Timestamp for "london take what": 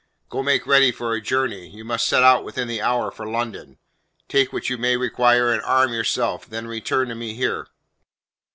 3.27-4.67